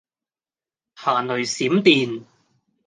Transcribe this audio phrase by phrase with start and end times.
[0.95, 2.23] 行雷閃電